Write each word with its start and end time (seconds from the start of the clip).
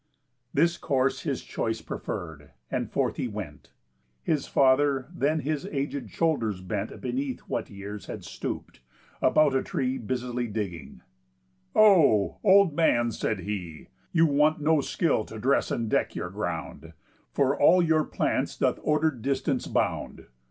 This 0.51 0.79
course 0.79 1.21
his 1.21 1.43
choice 1.43 1.79
preferr'd, 1.79 2.49
and 2.71 2.89
forth 2.89 3.17
he 3.17 3.27
went. 3.27 3.71
His 4.23 4.47
father 4.47 5.07
then 5.13 5.41
his 5.41 5.67
aged 5.67 6.09
shoulders 6.09 6.59
bent 6.61 6.99
Beneath 6.99 7.41
what 7.41 7.69
years 7.69 8.07
had 8.07 8.23
stoop'd, 8.23 8.79
about 9.21 9.53
a 9.53 9.61
tree 9.61 9.99
Busily 9.99 10.47
digging: 10.47 11.01
"O, 11.75 12.39
old 12.43 12.73
man," 12.75 13.11
said 13.11 13.41
he, 13.41 13.89
"You 14.11 14.25
want 14.25 14.59
no 14.59 14.81
skill 14.81 15.23
to 15.25 15.37
dress 15.37 15.69
and 15.69 15.87
deck 15.87 16.15
your 16.15 16.31
ground, 16.31 16.93
For 17.31 17.61
all 17.61 17.83
your 17.83 18.03
plants 18.03 18.57
doth 18.57 18.79
order'd 18.81 19.21
distance 19.21 19.67
bound. 19.67 20.25